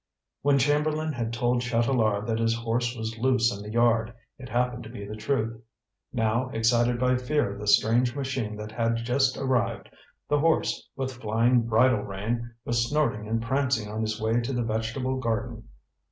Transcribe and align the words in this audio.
When 0.41 0.57
Chamberlain 0.57 1.13
had 1.13 1.31
told 1.31 1.61
Chatelard 1.61 2.25
that 2.25 2.39
his 2.39 2.55
horse 2.55 2.95
was 2.95 3.19
loose 3.19 3.55
in 3.55 3.61
the 3.61 3.69
yard, 3.69 4.11
it 4.39 4.49
happened 4.49 4.81
to 4.85 4.89
be 4.89 5.05
the 5.05 5.15
truth; 5.15 5.61
now, 6.11 6.49
excited 6.49 6.99
by 6.99 7.17
fear 7.17 7.53
of 7.53 7.59
the 7.59 7.67
strange 7.67 8.15
machine 8.15 8.55
that 8.55 8.71
had 8.71 8.95
just 8.95 9.37
arrived, 9.37 9.91
the 10.27 10.39
horse, 10.39 10.89
with 10.95 11.13
flying 11.13 11.61
bridle 11.67 12.01
rein, 12.01 12.51
was 12.65 12.89
snorting 12.89 13.27
and 13.27 13.43
prancing 13.43 13.91
on 13.91 14.01
his 14.01 14.19
way 14.19 14.39
to 14.41 14.53
the 14.53 14.63
vegetable 14.63 15.17
garden. 15.19 15.65